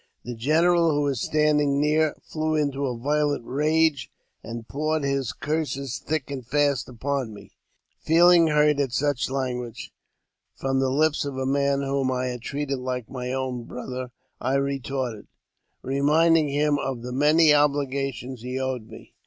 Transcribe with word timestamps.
The 0.23 0.33
general, 0.33 0.89
who 0.95 1.01
was 1.01 1.21
standing 1.21 1.79
near, 1.79 2.15
flew 2.23 2.55
into 2.55 2.87
a 2.87 2.97
violent 2.97 3.45
rage, 3.45 4.09
and 4.43 4.67
poured 4.67 5.03
his 5.03 5.31
curses 5.31 5.99
thick 5.99 6.31
and 6.31 6.43
fast 6.43 6.89
upon 6.89 7.35
me. 7.35 7.51
Feeling 7.99 8.47
hurt 8.47 8.79
at 8.79 8.93
such 8.93 9.29
language 9.29 9.93
from 10.55 10.79
the 10.79 10.89
lips 10.89 11.23
of 11.23 11.37
a 11.37 11.45
man 11.45 11.81
whom 11.83 12.11
I 12.11 12.29
had 12.29 12.41
treated 12.41 12.79
like 12.79 13.11
my 13.11 13.31
own 13.31 13.65
brother, 13.65 14.09
I 14.39 14.55
retorted, 14.55 15.27
reminding 15.83 16.49
him 16.49 16.79
of 16.79 17.03
the 17.03 17.11
many 17.13 17.49
obliga 17.53 18.11
tions 18.11 18.41
he 18.41 18.59
owed 18.59 18.87
me. 18.87 19.13